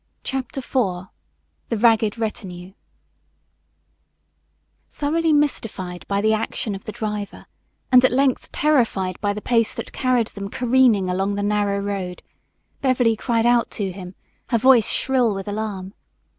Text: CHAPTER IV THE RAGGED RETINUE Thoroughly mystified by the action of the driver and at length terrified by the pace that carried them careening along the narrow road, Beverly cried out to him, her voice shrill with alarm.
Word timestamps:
CHAPTER 0.23 0.57
IV 0.61 1.09
THE 1.69 1.77
RAGGED 1.77 2.17
RETINUE 2.17 2.73
Thoroughly 4.89 5.31
mystified 5.31 6.07
by 6.07 6.21
the 6.21 6.33
action 6.33 6.73
of 6.73 6.85
the 6.85 6.91
driver 6.91 7.45
and 7.91 8.03
at 8.03 8.11
length 8.11 8.51
terrified 8.51 9.21
by 9.21 9.33
the 9.33 9.43
pace 9.43 9.75
that 9.75 9.91
carried 9.93 10.25
them 10.29 10.49
careening 10.49 11.07
along 11.07 11.35
the 11.35 11.43
narrow 11.43 11.79
road, 11.79 12.23
Beverly 12.81 13.15
cried 13.15 13.45
out 13.45 13.69
to 13.77 13.91
him, 13.91 14.15
her 14.49 14.57
voice 14.57 14.89
shrill 14.89 15.35
with 15.35 15.47
alarm. 15.47 15.93